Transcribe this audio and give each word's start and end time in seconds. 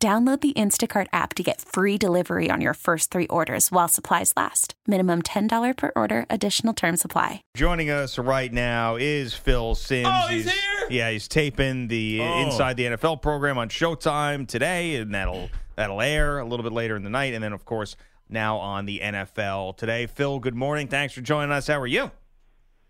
Download 0.00 0.40
the 0.40 0.52
Instacart 0.52 1.08
app 1.12 1.34
to 1.34 1.42
get 1.42 1.60
free 1.60 1.98
delivery 1.98 2.52
on 2.52 2.60
your 2.60 2.74
first 2.74 3.10
three 3.10 3.26
orders 3.26 3.72
while 3.72 3.88
supplies 3.88 4.32
last. 4.36 4.74
Minimum 4.86 5.22
$10 5.22 5.76
per 5.76 5.90
order, 5.96 6.24
additional 6.30 6.72
term 6.72 6.96
supply. 6.96 7.42
Joining 7.56 7.90
us 7.90 8.16
right 8.16 8.52
now 8.52 8.94
is 8.94 9.34
Phil 9.34 9.74
Simms. 9.74 10.06
Oh, 10.08 10.28
he's 10.28 10.48
here? 10.48 10.86
Yeah, 10.88 11.10
he's 11.10 11.26
taping 11.26 11.88
the 11.88 12.20
Oh. 12.22 12.42
Inside 12.46 12.76
the 12.76 12.84
NFL 12.84 13.20
program 13.22 13.58
on 13.58 13.70
Showtime 13.70 14.46
today, 14.46 14.94
and 14.94 15.12
that'll 15.12 15.50
that'll 15.74 16.00
air 16.00 16.38
a 16.38 16.44
little 16.44 16.62
bit 16.62 16.72
later 16.72 16.94
in 16.94 17.02
the 17.02 17.10
night, 17.10 17.34
and 17.34 17.42
then 17.42 17.52
of 17.52 17.64
course 17.64 17.96
now 18.28 18.58
on 18.58 18.86
the 18.86 19.00
NFL 19.00 19.76
today. 19.78 20.06
Phil, 20.06 20.38
good 20.38 20.54
morning. 20.54 20.86
Thanks 20.86 21.12
for 21.12 21.22
joining 21.22 21.50
us. 21.50 21.66
How 21.66 21.80
are 21.80 21.88
you? 21.88 22.12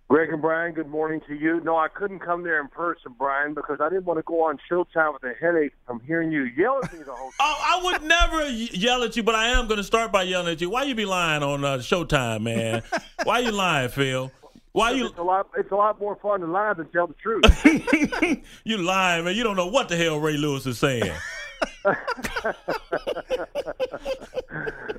Greg 0.09 0.31
and 0.33 0.41
Brian, 0.41 0.73
good 0.73 0.89
morning 0.89 1.21
to 1.29 1.35
you. 1.35 1.61
No, 1.61 1.77
I 1.77 1.89
couldn't 1.89 2.21
come 2.21 2.43
there 2.43 2.59
in 2.63 2.69
person, 2.69 3.15
Brian, 3.19 3.53
because 3.53 3.79
I 3.79 3.91
didn't 3.91 4.07
want 4.07 4.19
to 4.19 4.23
go 4.23 4.43
on 4.45 4.59
Showtime 4.71 5.13
with 5.13 5.23
a 5.23 5.35
headache 5.39 5.75
from 5.87 6.01
hearing 6.01 6.33
you 6.33 6.45
yell 6.45 6.81
at 6.83 6.91
me 6.95 7.01
the 7.01 7.13
whole 7.13 7.31
time. 7.33 7.35
Oh, 7.41 7.57
I 7.61 7.85
would 7.85 8.03
never 8.05 8.49
yell 8.49 9.03
at 9.03 9.17
you, 9.19 9.23
but 9.23 9.35
I 9.35 9.49
am 9.49 9.67
going 9.67 9.77
to 9.77 9.85
start 9.85 10.11
by 10.11 10.23
yelling 10.23 10.49
at 10.51 10.63
you. 10.63 10.71
Why 10.71 10.85
you 10.85 10.95
be 10.95 11.05
lying 11.05 11.43
on 11.43 11.63
uh, 11.63 11.77
Showtime, 11.77 12.41
man? 12.41 12.83
Why 13.25 13.41
you 13.41 13.53
lying, 13.53 13.91
Phil? 13.91 14.33
Why 14.73 14.93
you 14.93 15.09
It's 15.09 15.19
a 15.19 15.23
lot. 15.23 15.49
It's 15.59 15.71
a 15.73 15.77
lot 15.77 16.01
more 16.01 16.17
fun 16.17 16.41
to 16.41 16.47
lie 16.47 16.73
than 16.73 16.89
tell 16.89 17.07
the 17.07 17.15
truth. 17.15 18.43
you 18.65 18.79
lying, 18.79 19.27
man? 19.27 19.35
You 19.35 19.45
don't 19.45 19.57
know 19.57 19.67
what 19.67 19.91
the 19.91 19.97
hell 19.97 20.19
Ray 20.19 20.39
Lewis 20.39 20.65
is 20.65 20.79
saying. 20.79 21.13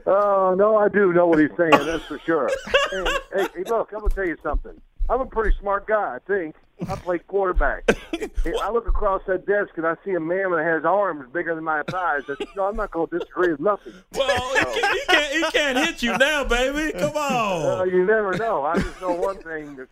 Oh 0.06 0.56
no, 0.58 0.76
I 0.76 0.90
do 0.90 1.14
know 1.14 1.28
what 1.28 1.40
he's 1.40 1.56
saying. 1.56 1.72
That's 1.72 2.04
for 2.06 2.18
sure. 2.20 2.50
hey, 2.92 3.04
hey, 3.34 3.48
hey, 3.56 3.64
look, 3.66 3.92
I'm 3.94 4.00
gonna 4.00 4.14
tell 4.14 4.26
you 4.26 4.38
something. 4.42 4.80
I'm 5.10 5.22
a 5.22 5.26
pretty 5.26 5.58
smart 5.60 5.88
guy. 5.88 6.16
I 6.16 6.20
think 6.28 6.56
I 6.88 6.96
play 6.96 7.18
quarterback. 7.20 7.84
I 8.62 8.70
look 8.72 8.88
across 8.88 9.22
that 9.28 9.46
desk 9.46 9.72
and 9.78 9.86
I 9.88 9.96
see 10.06 10.12
a 10.14 10.20
man 10.20 10.52
that 10.52 10.64
has 10.64 10.86
arms 10.86 11.26
bigger 11.34 11.56
than 11.56 11.64
my 11.64 11.82
thighs. 11.90 12.24
I 12.30 12.36
said, 12.38 12.48
no, 12.56 12.66
I'm 12.68 12.76
not 12.76 12.92
gonna 12.92 13.08
disagree 13.08 13.52
with 13.52 13.60
nothing. 13.60 13.94
Well, 14.14 14.54
he 14.54 14.64
can't, 14.64 14.94
he 14.94 15.06
can't, 15.08 15.34
he 15.34 15.52
can't 15.52 15.78
hit 15.80 16.04
you 16.04 16.18
now, 16.18 16.44
baby. 16.44 16.92
Come 16.98 17.12
Uh, 17.16 17.80
on. 17.82 17.90
you 17.90 18.06
never 18.06 18.38
know. 18.38 18.64
I 18.64 18.76
just 18.78 19.02
know 19.02 19.12
one 19.14 19.38
thing. 19.38 19.76
That, 19.78 19.90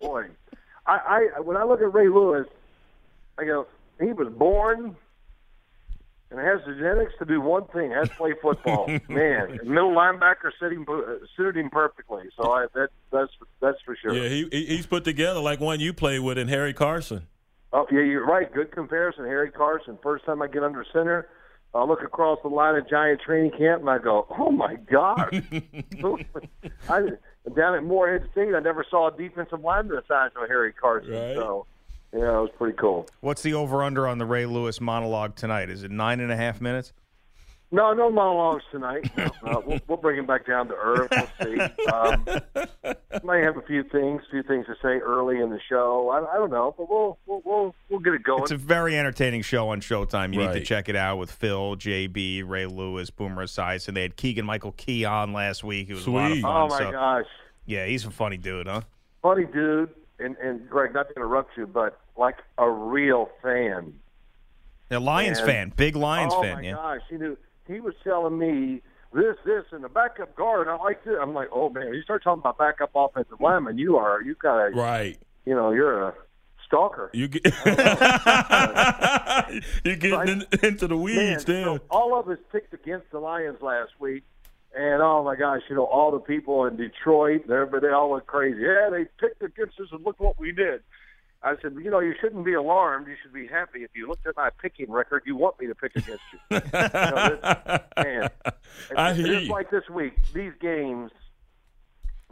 boy, 0.00 0.26
I, 0.86 1.28
I 1.36 1.40
when 1.40 1.56
I 1.56 1.64
look 1.64 1.80
at 1.80 1.92
Ray 1.92 2.08
Lewis, 2.08 2.46
I 3.38 3.44
go, 3.44 3.66
he 4.00 4.12
was 4.12 4.28
born 4.28 4.96
and 6.30 6.38
has 6.40 6.60
the 6.66 6.74
genetics 6.74 7.12
to 7.18 7.24
do 7.24 7.40
one 7.40 7.64
thing: 7.68 7.90
has 7.90 8.08
to 8.08 8.14
play 8.16 8.34
football. 8.40 8.86
Man, 9.08 9.58
middle 9.64 9.92
linebacker 9.94 10.50
suited 10.60 10.76
him, 10.78 10.86
uh, 10.88 11.24
suited 11.36 11.56
him 11.56 11.70
perfectly. 11.70 12.24
So 12.36 12.52
I, 12.52 12.66
that 12.74 12.88
that's 13.10 13.32
that's 13.60 13.78
for 13.84 13.96
sure. 13.96 14.12
Yeah, 14.14 14.28
he, 14.28 14.48
he- 14.50 14.66
he's 14.76 14.86
put 14.86 15.04
together 15.04 15.40
like 15.40 15.60
one 15.60 15.80
you 15.80 15.92
played 15.92 16.20
with 16.20 16.38
in 16.38 16.48
Harry 16.48 16.72
Carson. 16.74 17.26
Oh 17.72 17.86
yeah, 17.90 18.00
you're 18.00 18.26
right. 18.26 18.52
Good 18.52 18.72
comparison, 18.72 19.24
Harry 19.24 19.50
Carson. 19.50 19.98
First 20.02 20.24
time 20.26 20.40
I 20.42 20.48
get 20.48 20.62
under 20.62 20.84
center. 20.92 21.28
I 21.74 21.84
look 21.84 22.02
across 22.02 22.38
the 22.42 22.48
line 22.48 22.76
of 22.76 22.88
Giant 22.88 23.20
training 23.20 23.50
camp 23.58 23.82
and 23.82 23.90
I 23.90 23.98
go, 23.98 24.26
"Oh 24.38 24.50
my 24.50 24.76
God!" 24.90 25.30
I 26.88 27.00
down 27.56 27.74
at 27.74 27.84
Morehead 27.84 28.28
State, 28.32 28.54
I 28.54 28.60
never 28.60 28.84
saw 28.90 29.08
a 29.08 29.16
defensive 29.16 29.60
lineman 29.60 29.96
the 29.96 30.02
size 30.08 30.30
of 30.40 30.48
Harry 30.48 30.72
Carson. 30.72 31.12
Right. 31.12 31.34
So, 31.36 31.66
yeah, 32.12 32.38
it 32.38 32.40
was 32.42 32.50
pretty 32.56 32.76
cool. 32.76 33.06
What's 33.20 33.42
the 33.42 33.54
over 33.54 33.82
under 33.82 34.06
on 34.06 34.18
the 34.18 34.26
Ray 34.26 34.46
Lewis 34.46 34.80
monologue 34.80 35.36
tonight? 35.36 35.70
Is 35.70 35.82
it 35.84 35.90
nine 35.90 36.20
and 36.20 36.32
a 36.32 36.36
half 36.36 36.60
minutes? 36.60 36.92
No, 37.70 37.92
no 37.92 38.10
monologues 38.10 38.64
tonight. 38.72 39.10
No, 39.14 39.30
no, 39.44 39.62
we'll, 39.66 39.78
we'll 39.88 39.98
bring 39.98 40.18
him 40.18 40.24
back 40.24 40.46
down 40.46 40.68
to 40.68 40.74
earth. 40.74 41.10
We'll 41.10 41.46
see. 41.46 41.60
Um, 41.92 42.24
might 43.24 43.42
have 43.42 43.58
a 43.58 43.62
few 43.66 43.82
things, 43.82 44.22
few 44.30 44.42
things 44.42 44.64
to 44.66 44.74
say 44.80 45.00
early 45.00 45.38
in 45.38 45.50
the 45.50 45.60
show. 45.68 46.08
I, 46.08 46.34
I 46.34 46.38
don't 46.38 46.50
know, 46.50 46.74
but 46.78 46.88
we'll 46.88 47.18
we'll 47.26 47.42
we'll, 47.44 47.74
we'll 47.90 48.00
get 48.00 48.14
it 48.14 48.22
going. 48.22 48.42
It's 48.42 48.52
a 48.52 48.56
very 48.56 48.96
entertaining 48.98 49.42
show 49.42 49.68
on 49.68 49.82
Showtime. 49.82 50.32
You 50.32 50.40
need 50.40 50.52
to 50.54 50.64
check 50.64 50.88
it 50.88 50.96
out 50.96 51.18
with 51.18 51.30
Phil, 51.30 51.76
JB, 51.76 52.48
Ray 52.48 52.64
Lewis, 52.64 53.10
Boomer 53.10 53.44
Esiason. 53.44 53.92
They 53.92 54.02
had 54.02 54.16
Keegan 54.16 54.46
Michael 54.46 54.72
Key 54.72 55.04
on 55.04 55.34
last 55.34 55.62
week. 55.62 55.90
It 55.90 55.94
was 55.94 56.06
a 56.06 56.10
lot 56.10 56.26
of 56.30 56.32
Sweet. 56.38 56.42
fun. 56.42 56.56
oh 56.56 56.68
my 56.68 56.78
so- 56.78 56.92
gosh. 56.92 57.26
Yeah, 57.66 57.84
he's 57.84 58.06
a 58.06 58.10
funny 58.10 58.38
dude, 58.38 58.66
huh? 58.66 58.80
funny 59.20 59.44
dude, 59.44 59.90
and 60.18 60.36
and 60.38 60.68
Greg, 60.68 60.92
not 60.94 61.08
to 61.08 61.14
interrupt 61.14 61.56
you, 61.56 61.66
but 61.66 61.98
like 62.16 62.36
a 62.58 62.68
real 62.70 63.28
fan. 63.42 63.94
A 64.90 64.98
Lions 64.98 65.38
And- 65.38 65.46
fan, 65.46 65.72
big 65.76 65.96
Lions 65.96 66.32
oh 66.34 66.42
fan. 66.42 66.54
my 66.56 66.60
yeah. 66.62 66.72
gosh, 66.74 67.00
he 67.10 67.16
knew 67.16 67.36
he 67.66 67.80
was 67.80 67.94
telling 68.02 68.38
me 68.38 68.80
this, 69.12 69.36
this, 69.44 69.64
and 69.72 69.82
the 69.84 69.88
backup 69.88 70.34
guard. 70.36 70.68
I 70.68 70.76
like 70.76 71.04
this. 71.04 71.14
I'm 71.20 71.34
like, 71.34 71.48
oh 71.52 71.68
man, 71.70 71.92
you 71.94 72.02
start 72.02 72.22
talking 72.24 72.40
about 72.40 72.56
backup 72.58 72.90
offensive 72.94 73.40
lineman, 73.40 73.78
you 73.78 73.96
are 73.96 74.22
you 74.22 74.34
got 74.34 74.74
Right. 74.74 75.18
you 75.44 75.54
know, 75.54 75.70
you're 75.72 76.08
a 76.08 76.14
stalker. 76.66 77.10
You 77.12 77.28
get 77.28 77.44
you're 79.84 79.96
getting 79.96 80.28
in, 80.28 80.46
into 80.62 80.86
the 80.88 80.94
Man, 80.96 81.02
weeds 81.02 81.44
there. 81.44 81.64
so 81.64 81.80
all 81.90 82.18
of 82.18 82.28
us 82.28 82.38
picked 82.52 82.72
against 82.74 83.10
the 83.10 83.18
Lions 83.18 83.60
last 83.62 83.92
week. 83.98 84.24
And 84.76 85.02
oh 85.02 85.24
my 85.24 85.34
gosh, 85.34 85.62
you 85.68 85.76
know 85.76 85.84
all 85.84 86.10
the 86.10 86.18
people 86.18 86.66
in 86.66 86.76
Detroit, 86.76 87.46
they 87.48 87.64
they 87.80 87.88
all 87.88 88.10
went 88.10 88.26
crazy. 88.26 88.60
Yeah, 88.60 88.90
they 88.90 89.06
picked 89.18 89.42
against 89.42 89.80
us, 89.80 89.88
and 89.92 90.04
look 90.04 90.20
what 90.20 90.38
we 90.38 90.52
did. 90.52 90.82
I 91.42 91.54
said, 91.62 91.74
you 91.82 91.90
know, 91.90 92.00
you 92.00 92.14
shouldn't 92.20 92.44
be 92.44 92.54
alarmed. 92.54 93.06
You 93.06 93.14
should 93.22 93.32
be 93.32 93.46
happy. 93.46 93.84
If 93.84 93.90
you 93.94 94.08
looked 94.08 94.26
at 94.26 94.36
my 94.36 94.50
picking 94.60 94.90
record, 94.90 95.22
you 95.24 95.36
want 95.36 95.60
me 95.60 95.68
to 95.68 95.74
pick 95.74 95.94
against 95.94 96.22
you. 96.32 96.38
you 96.50 96.60
know, 96.60 97.38
this, 97.40 97.80
man, 98.04 98.28
I 98.96 99.14
hear 99.14 99.26
just 99.26 99.46
you. 99.46 99.52
like 99.52 99.70
this 99.70 99.88
week. 99.88 100.14
These 100.34 100.52
games 100.60 101.12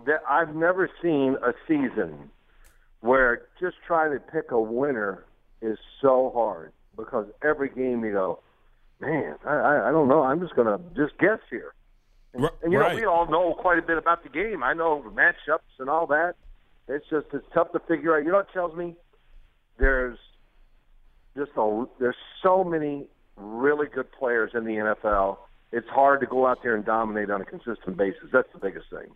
that 0.07 0.23
I've 0.29 0.55
never 0.55 0.91
seen 1.01 1.37
a 1.43 1.53
season 1.69 2.31
where 3.01 3.43
just 3.61 3.77
trying 3.87 4.13
to 4.13 4.19
pick 4.19 4.51
a 4.51 4.61
winner 4.61 5.25
is 5.63 5.79
so 6.03 6.33
hard 6.35 6.73
because 6.97 7.27
every 7.43 7.69
game 7.69 8.05
you 8.05 8.13
go, 8.13 8.41
man, 9.01 9.37
I, 9.45 9.55
I, 9.55 9.89
I 9.89 9.93
don't 9.93 10.09
know. 10.09 10.23
I'm 10.23 10.41
just 10.41 10.57
going 10.57 10.67
to 10.67 10.83
just 10.97 11.17
guess 11.19 11.39
here. 11.49 11.73
And 12.63 12.73
you 12.73 12.79
know, 12.79 12.95
we 12.95 13.05
all 13.05 13.27
know 13.27 13.55
quite 13.55 13.79
a 13.79 13.83
bit 13.83 13.99
about 13.99 14.23
the 14.23 14.29
game. 14.29 14.63
I 14.63 14.75
know 14.75 15.03
the 15.03 15.11
matchups 15.11 15.79
and 15.79 15.89
all 15.89 16.07
that. 16.09 16.35
It's 16.89 17.07
just 17.11 17.27
it's 17.33 17.47
tough 17.53 17.73
to 17.73 17.81
figure 17.81 18.17
out. 18.17 18.25
You 18.25 18.31
know 18.31 18.39
what 18.39 18.53
tells 18.53 18.77
me? 18.77 18.95
There's 19.79 20.19
just 21.37 21.53
a 21.57 21.85
there's 21.99 22.17
so 22.43 22.65
many 22.65 23.09
really 23.37 23.87
good 23.89 24.11
players 24.13 24.53
in 24.55 24.65
the 24.65 24.73
NFL. 24.73 25.39
It's 25.73 25.89
hard 25.89 26.21
to 26.21 26.27
go 26.27 26.47
out 26.47 26.63
there 26.63 26.75
and 26.75 26.85
dominate 26.85 27.31
on 27.31 27.41
a 27.41 27.45
consistent 27.45 27.97
basis. 27.97 28.29
That's 28.33 28.49
the 28.53 28.59
biggest 28.59 28.87
thing. 28.91 29.11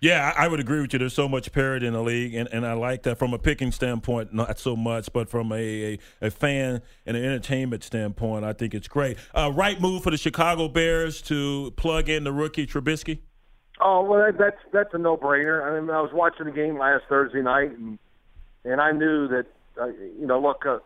Yeah, 0.00 0.32
I 0.36 0.46
would 0.46 0.60
agree 0.60 0.80
with 0.80 0.92
you. 0.92 1.00
There's 1.00 1.14
so 1.14 1.28
much 1.28 1.50
parity 1.50 1.86
in 1.86 1.92
the 1.92 2.02
league, 2.02 2.34
and, 2.34 2.48
and 2.52 2.64
I 2.64 2.74
like 2.74 3.02
that 3.02 3.18
from 3.18 3.34
a 3.34 3.38
picking 3.38 3.72
standpoint, 3.72 4.32
not 4.32 4.58
so 4.60 4.76
much, 4.76 5.12
but 5.12 5.28
from 5.28 5.50
a, 5.50 5.56
a, 5.56 5.98
a 6.20 6.30
fan 6.30 6.82
and 7.04 7.16
an 7.16 7.24
entertainment 7.24 7.82
standpoint, 7.82 8.44
I 8.44 8.52
think 8.52 8.74
it's 8.74 8.86
great. 8.86 9.16
Uh, 9.34 9.50
right 9.52 9.80
move 9.80 10.04
for 10.04 10.12
the 10.12 10.16
Chicago 10.16 10.68
Bears 10.68 11.20
to 11.22 11.72
plug 11.72 12.08
in 12.08 12.22
the 12.22 12.32
rookie 12.32 12.66
Trubisky. 12.66 13.18
Oh 13.80 14.02
well, 14.02 14.20
that, 14.20 14.38
that's 14.38 14.58
that's 14.72 14.94
a 14.94 14.98
no-brainer. 14.98 15.64
I 15.64 15.80
mean, 15.80 15.90
I 15.90 16.00
was 16.00 16.12
watching 16.12 16.46
the 16.46 16.52
game 16.52 16.78
last 16.78 17.04
Thursday 17.08 17.42
night, 17.42 17.70
and 17.76 17.98
and 18.64 18.80
I 18.80 18.92
knew 18.92 19.28
that 19.28 19.46
uh, 19.80 19.86
you 19.86 20.26
know, 20.26 20.40
look, 20.40 20.66
uh, 20.66 20.78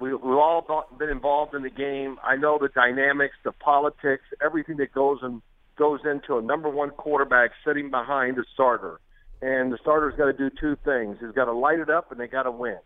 we 0.00 0.12
we've 0.14 0.22
all 0.24 0.86
been 0.98 1.10
involved 1.10 1.54
in 1.54 1.62
the 1.62 1.70
game. 1.70 2.18
I 2.22 2.36
know 2.36 2.58
the 2.58 2.68
dynamics, 2.68 3.36
the 3.44 3.52
politics, 3.52 4.24
everything 4.42 4.78
that 4.78 4.92
goes 4.92 5.18
and 5.22 5.42
goes 5.80 6.00
into 6.04 6.36
a 6.36 6.42
number 6.42 6.68
one 6.68 6.90
quarterback 6.90 7.52
sitting 7.66 7.90
behind 7.90 8.38
a 8.38 8.44
starter, 8.52 9.00
and 9.40 9.72
the 9.72 9.78
starter's 9.80 10.14
got 10.16 10.26
to 10.26 10.32
do 10.34 10.50
two 10.60 10.76
things: 10.84 11.16
he's 11.18 11.34
got 11.34 11.46
to 11.46 11.52
light 11.52 11.80
it 11.80 11.88
up, 11.88 12.12
and 12.12 12.20
they 12.20 12.28
got 12.28 12.42
to 12.42 12.52
win, 12.52 12.78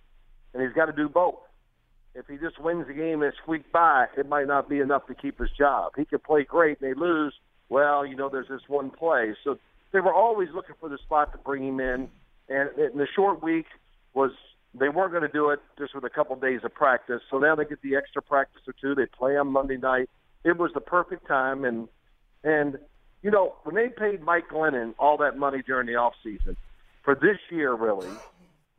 and 0.55 0.62
he's 0.62 0.73
got 0.73 0.87
to 0.87 0.93
do 0.93 1.08
both. 1.08 1.41
If 2.14 2.29
he 2.29 2.37
just 2.37 2.61
wins 2.61 2.87
the 2.87 2.94
game 2.94 3.23
and 3.23 3.32
squeak 3.43 3.73
by, 3.73 4.06
it 4.17 4.29
might 4.29 4.46
not 4.46 4.69
be 4.69 4.79
enough 4.79 5.08
to 5.08 5.14
keep 5.14 5.41
his 5.41 5.50
job. 5.58 5.94
He 5.96 6.05
could 6.05 6.23
play 6.23 6.44
great, 6.44 6.81
and 6.81 6.88
they 6.88 6.94
lose. 6.94 7.35
Well, 7.69 8.06
you 8.06 8.14
know, 8.14 8.29
there's 8.29 8.46
this 8.49 8.61
one 8.69 8.91
play. 8.91 9.35
So 9.43 9.58
they 9.93 9.99
were 9.99 10.14
always 10.14 10.49
looking 10.55 10.76
for 10.79 10.88
the 10.88 10.99
spot 10.99 11.32
to 11.32 11.38
bring 11.38 11.67
him 11.67 11.81
in. 11.81 12.08
And 12.49 12.69
in 12.79 12.99
the 12.99 13.08
short 13.17 13.43
week 13.43 13.67
was 14.12 14.31
they 14.79 14.88
weren't 14.88 15.11
going 15.11 15.23
to 15.23 15.29
do 15.32 15.50
it 15.50 15.61
just 15.79 15.94
with 15.94 16.05
a 16.05 16.11
couple 16.11 16.37
days 16.37 16.61
of 16.62 16.73
practice. 16.73 17.23
So 17.31 17.38
now 17.38 17.56
they 17.56 17.64
get 17.64 17.82
the 17.82 17.97
extra 17.97 18.23
practice 18.23 18.62
or 18.69 18.75
two. 18.81 18.94
They 18.94 19.06
play 19.06 19.37
on 19.37 19.49
Monday 19.49 19.76
night. 19.76 20.08
It 20.44 20.56
was 20.56 20.70
the 20.75 20.81
perfect 20.81 21.26
time. 21.26 21.64
And 21.64 21.88
and 22.44 22.79
you 23.23 23.31
know 23.31 23.55
when 23.64 23.75
they 23.75 23.88
paid 23.88 24.23
Mike 24.23 24.49
Glennon 24.49 24.94
all 24.99 25.17
that 25.17 25.37
money 25.37 25.62
during 25.67 25.87
the 25.87 25.96
off 25.96 26.12
season 26.23 26.56
for 27.05 27.14
this 27.14 27.38
year, 27.50 27.75
really, 27.75 28.11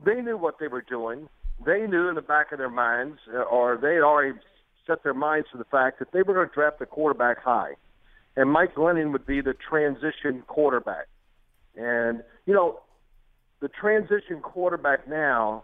they 0.04 0.22
knew 0.22 0.38
what 0.38 0.60
they 0.60 0.68
were 0.68 0.82
doing. 0.82 1.28
They 1.66 1.86
knew 1.88 2.10
in 2.10 2.16
the 2.16 2.22
back 2.22 2.52
of 2.52 2.58
their 2.58 2.70
minds, 2.70 3.20
uh, 3.34 3.42
or 3.42 3.78
they 3.78 3.96
had 3.96 4.04
already 4.04 4.38
set 4.86 5.04
their 5.04 5.14
minds 5.14 5.48
to 5.52 5.58
the 5.58 5.64
fact 5.66 6.00
that 6.00 6.12
they 6.12 6.22
were 6.22 6.34
going 6.34 6.48
to 6.48 6.54
draft 6.54 6.82
a 6.82 6.86
quarterback 6.86 7.42
high, 7.42 7.74
and 8.36 8.52
Mike 8.52 8.76
Glennon 8.76 9.12
would 9.12 9.26
be 9.26 9.42
the 9.42 9.54
transition 9.54 10.44
quarterback. 10.48 11.08
And 11.76 12.24
you 12.46 12.54
know, 12.54 12.80
the 13.62 13.70
transition 13.70 14.42
quarterback 14.42 15.08
now, 15.08 15.64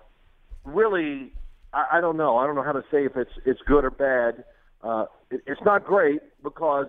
really, 0.64 1.34
I, 1.74 1.98
I 1.98 2.02
don't 2.02 2.18
know. 2.18 2.38
I 2.38 2.46
don't 2.46 2.56
know 2.56 2.64
how 2.64 2.72
to 2.72 2.84
say 2.92 3.06
if 3.06 3.16
it's 3.16 3.32
it's 3.46 3.62
good 3.68 3.86
or 3.86 3.92
bad. 3.92 4.44
Uh, 4.84 5.06
it, 5.30 5.42
it's 5.46 5.62
not 5.64 5.84
great 5.86 6.22
because 6.44 6.88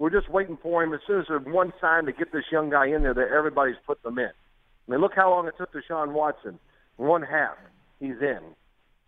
we're 0.00 0.10
just 0.10 0.30
waiting 0.30 0.56
for 0.62 0.82
him. 0.82 0.94
As 0.94 1.00
soon 1.06 1.20
as 1.20 1.26
there's 1.28 1.44
one 1.44 1.74
sign 1.78 2.06
to 2.06 2.12
get 2.12 2.32
this 2.32 2.44
young 2.50 2.70
guy 2.70 2.86
in 2.86 3.02
there, 3.02 3.12
that 3.12 3.28
everybody's 3.28 3.76
put 3.86 4.02
them 4.02 4.18
in. 4.18 4.30
I 4.30 4.90
mean, 4.90 5.00
look 5.00 5.12
how 5.14 5.28
long 5.30 5.46
it 5.46 5.54
took 5.58 5.72
Deshaun 5.72 6.12
Watson. 6.12 6.58
One 6.96 7.22
half, 7.22 7.56
he's 8.00 8.16
in. 8.20 8.40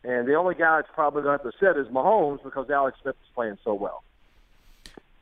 And 0.05 0.29
the 0.29 0.35
only 0.35 0.55
guy 0.55 0.79
that's 0.79 0.93
probably 0.95 1.23
going 1.23 1.39
to 1.39 1.45
have 1.45 1.53
to 1.53 1.59
sit 1.59 1.81
is 1.81 1.89
Mahomes 1.89 2.45
because 2.45 2.69
Alex 2.69 2.99
Smith 3.03 3.17
is 3.23 3.31
playing 3.35 3.57
so 3.65 3.73
well. 3.73 4.05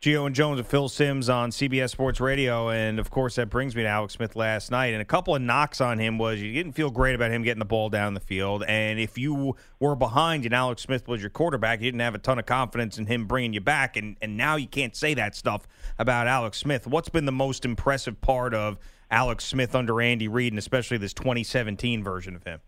Gio 0.00 0.25
and 0.25 0.35
Jones 0.35 0.58
and 0.58 0.67
Phil 0.67 0.88
Simms 0.88 1.29
on 1.29 1.50
CBS 1.50 1.91
Sports 1.91 2.20
Radio, 2.20 2.70
and 2.70 2.99
of 2.99 3.11
course 3.11 3.35
that 3.35 3.50
brings 3.50 3.76
me 3.76 3.82
to 3.82 3.88
Alex 3.88 4.14
Smith 4.14 4.35
last 4.35 4.70
night. 4.70 4.94
And 4.94 5.02
a 5.02 5.05
couple 5.05 5.37
of 5.37 5.43
knocks 5.43 5.79
on 5.79 5.99
him 5.99 6.17
was 6.17 6.41
you 6.41 6.55
didn't 6.55 6.73
feel 6.73 6.88
great 6.88 7.14
about 7.14 7.31
him 7.31 7.43
getting 7.43 7.58
the 7.58 7.67
ball 7.67 7.91
down 7.91 8.14
the 8.14 8.20
field, 8.20 8.64
and 8.67 8.99
if 8.99 9.19
you 9.19 9.56
were 9.79 9.94
behind 9.94 10.47
and 10.47 10.55
Alex 10.55 10.81
Smith 10.81 11.06
was 11.06 11.20
your 11.20 11.29
quarterback, 11.29 11.81
you 11.81 11.85
didn't 11.85 12.00
have 12.00 12.14
a 12.14 12.19
ton 12.19 12.38
of 12.38 12.47
confidence 12.47 12.97
in 12.97 13.05
him 13.05 13.26
bringing 13.26 13.52
you 13.52 13.61
back, 13.61 13.94
and 13.99 14.17
and 14.23 14.38
now 14.38 14.56
you 14.56 14.67
can't 14.67 14.97
say 14.97 15.12
that 15.12 15.37
stuff 15.37 15.69
about 15.99 16.26
Alex 16.26 16.56
Smith. 16.56 16.87
What's 16.87 17.11
been 17.11 17.26
the 17.26 17.32
most 17.32 17.67
impressive 17.67 18.23
part 18.23 18.55
of 18.55 18.79
Alex 19.11 19.44
Smith 19.44 19.75
under 19.75 20.00
Andy 20.00 20.29
Reid, 20.29 20.50
and 20.50 20.58
especially 20.58 20.97
this 20.97 21.12
2017 21.12 22.02
version 22.02 22.35
of 22.35 22.44
him? 22.44 22.61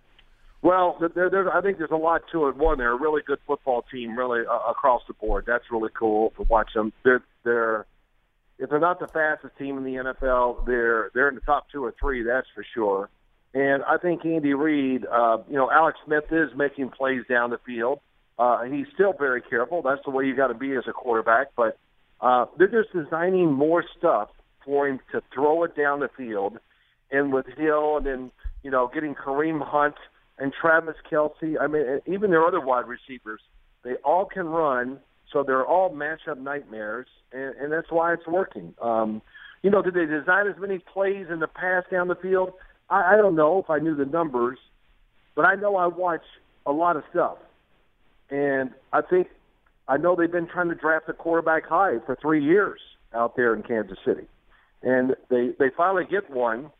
Well, 0.62 0.97
there, 1.14 1.29
there, 1.29 1.55
I 1.55 1.61
think 1.61 1.79
there's 1.79 1.91
a 1.91 1.97
lot 1.97 2.23
to 2.31 2.47
it. 2.47 2.56
One, 2.56 2.79
they're 2.79 2.93
a 2.93 2.99
really 2.99 3.20
good 3.26 3.41
football 3.47 3.85
team, 3.91 4.17
really 4.17 4.43
uh, 4.47 4.70
across 4.70 5.03
the 5.09 5.14
board. 5.14 5.44
That's 5.47 5.64
really 5.73 5.91
cool 5.93 6.32
to 6.37 6.44
watch 6.44 6.70
them. 6.75 6.93
They're 7.03 7.23
they're 7.44 7.87
if 8.59 8.70
they're 8.70 8.79
not 8.79 9.00
the 9.00 9.09
fastest 9.09 9.59
team 9.59 9.76
in 9.76 9.82
the 9.82 9.94
NFL, 9.94 10.64
they're 10.64 11.11
they're 11.14 11.29
in 11.29 11.35
the 11.35 11.41
top 11.41 11.67
two 11.73 11.85
or 11.85 11.93
three. 11.99 12.23
That's 12.23 12.47
for 12.55 12.64
sure. 12.75 13.11
And 13.55 13.82
I 13.82 13.99
think 13.99 14.25
Andy 14.25 14.55
Reid, 14.55 15.05
uh, 15.05 15.38
you 15.50 15.56
know, 15.56 15.70
Alex 15.70 15.99
Smith 16.06 16.25
is 16.31 16.50
making 16.56 16.91
plays 16.91 17.23
down 17.29 17.50
the 17.50 17.58
field. 17.67 18.00
Uh, 18.38 18.62
he's 18.62 18.87
still 18.94 19.12
very 19.19 19.43
careful. 19.43 19.82
That's 19.82 20.00
the 20.05 20.11
way 20.11 20.25
you 20.25 20.35
got 20.35 20.47
to 20.47 20.55
be 20.55 20.75
as 20.75 20.85
a 20.88 20.93
quarterback. 20.93 21.49
But 21.56 21.76
uh, 22.20 22.47
they're 22.56 22.69
just 22.69 22.93
designing 22.94 23.53
more 23.53 23.85
stuff 23.99 24.31
for 24.65 24.88
him 24.88 25.00
to 25.11 25.23
throw 25.35 25.65
it 25.65 25.76
down 25.76 26.00
the 26.00 26.08
field. 26.17 26.58
And 27.11 27.32
with 27.32 27.47
Hill, 27.58 27.97
and 27.99 28.06
then 28.06 28.31
you 28.62 28.70
know, 28.70 28.88
getting 28.93 29.15
Kareem 29.15 29.61
Hunt 29.61 29.97
and 30.38 30.52
Travis 30.52 30.96
Kelce. 31.11 31.56
I 31.61 31.67
mean, 31.67 32.00
even 32.06 32.31
their 32.31 32.44
other 32.44 32.61
wide 32.61 32.87
receivers, 32.87 33.40
they 33.84 33.94
all 34.05 34.25
can 34.25 34.46
run, 34.46 34.99
so 35.32 35.43
they're 35.43 35.67
all 35.67 35.90
matchup 35.90 36.38
nightmares, 36.38 37.06
and, 37.32 37.55
and 37.56 37.73
that's 37.73 37.90
why 37.90 38.12
it's 38.12 38.26
working. 38.26 38.75
Um, 38.81 39.23
you 39.62 39.70
know, 39.70 39.82
did 39.82 39.94
they 39.94 40.06
design 40.06 40.46
as 40.49 40.58
many 40.58 40.79
plays 40.79 41.26
in 41.31 41.40
the 41.40 41.46
pass 41.46 41.84
down 41.90 42.08
the 42.08 42.17
field? 42.17 42.52
I, 42.90 43.14
I 43.14 43.17
don't 43.17 43.37
know 43.37 43.58
if 43.58 43.70
I 43.70 43.79
knew 43.79 43.94
the 43.94 44.05
numbers, 44.05 44.58
but 45.34 45.44
I 45.44 45.55
know 45.55 45.76
I 45.76 45.87
watch 45.87 46.25
a 46.67 46.73
lot 46.73 46.96
of 46.96 47.05
stuff, 47.11 47.38
and 48.31 48.70
I 48.93 49.00
think 49.02 49.29
I 49.88 49.96
know 49.96 50.14
they've 50.17 50.31
been 50.31 50.49
trying 50.49 50.69
to 50.69 50.75
draft 50.75 51.08
a 51.08 51.12
quarterback 51.12 51.67
high 51.67 51.99
for 52.06 52.17
three 52.20 52.44
years 52.44 52.81
out 53.14 53.37
there 53.37 53.55
in 53.55 53.62
Kansas 53.62 53.99
City, 54.05 54.26
and 54.82 55.14
they 55.29 55.50
they 55.58 55.70
finally 55.76 56.05
get 56.08 56.31
one, 56.31 56.70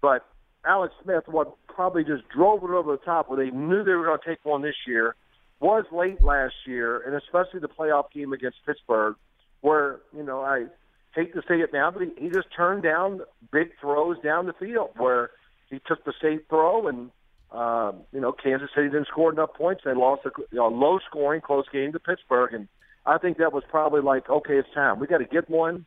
but 0.00 0.26
Alex 0.66 0.94
Smith, 1.02 1.24
what 1.26 1.54
probably 1.68 2.04
just 2.04 2.28
drove 2.28 2.62
it 2.62 2.70
over 2.70 2.92
the 2.92 3.04
top 3.04 3.28
where 3.28 3.44
they 3.44 3.50
knew 3.50 3.84
they 3.84 3.92
were 3.92 4.04
going 4.04 4.18
to 4.18 4.28
take 4.28 4.44
one 4.44 4.62
this 4.62 4.74
year, 4.86 5.14
was 5.60 5.84
late 5.92 6.22
last 6.22 6.54
year, 6.66 7.00
and 7.00 7.14
especially 7.14 7.60
the 7.60 7.68
playoff 7.68 8.10
game 8.12 8.32
against 8.32 8.58
Pittsburgh, 8.66 9.16
where, 9.60 10.00
you 10.16 10.22
know, 10.22 10.40
I 10.40 10.66
hate 11.14 11.32
to 11.34 11.42
say 11.48 11.56
it 11.56 11.72
now, 11.72 11.90
but 11.90 12.02
he, 12.02 12.12
he 12.18 12.28
just 12.30 12.48
turned 12.54 12.82
down 12.82 13.20
big 13.52 13.70
throws 13.80 14.18
down 14.22 14.46
the 14.46 14.52
field 14.52 14.90
where 14.96 15.30
he 15.70 15.80
took 15.86 16.04
the 16.04 16.12
safe 16.20 16.40
throw 16.48 16.88
and, 16.88 17.10
um, 17.52 18.02
you 18.12 18.20
know, 18.20 18.32
Kansas 18.32 18.68
City 18.74 18.88
didn't 18.88 19.08
score 19.08 19.32
enough 19.32 19.54
points. 19.54 19.82
They 19.84 19.94
lost 19.94 20.26
a 20.26 20.30
you 20.50 20.58
know, 20.58 20.68
low 20.68 20.98
scoring, 21.08 21.40
close 21.40 21.66
game 21.72 21.92
to 21.92 22.00
Pittsburgh. 22.00 22.52
And 22.52 22.68
I 23.06 23.18
think 23.18 23.38
that 23.38 23.52
was 23.52 23.62
probably 23.68 24.00
like, 24.00 24.28
okay, 24.28 24.58
it's 24.58 24.68
time. 24.74 24.98
We 24.98 25.06
got 25.06 25.18
to 25.18 25.24
get 25.24 25.48
one, 25.48 25.86